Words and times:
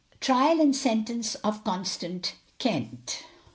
TRIAL 0.19 0.59
AND 0.61 0.75
SENTENCE 0.75 1.35
OF 1.45 1.63
CONSTANCE 1.63 2.33
KENT. 2.57 3.23